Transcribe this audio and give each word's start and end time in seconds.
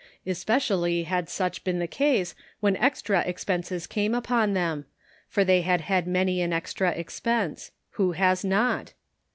Especially 0.25 1.03
had 1.03 1.29
such 1.29 1.63
been 1.63 1.77
the 1.77 1.85
case 1.85 2.33
when 2.59 2.75
extra 2.77 3.21
expenses 3.21 3.85
came 3.85 4.15
upon 4.15 4.55
them, 4.55 4.85
for 5.27 5.43
they 5.45 5.61
had 5.61 5.81
had 5.81 6.07
many 6.07 6.41
an 6.41 6.51
extra 6.51 6.89
expense; 6.93 7.69
who 7.91 8.13
has 8.13 8.43
not? 8.43 8.93